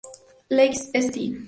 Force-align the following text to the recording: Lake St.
Lake 0.49 0.73
St. 0.73 1.13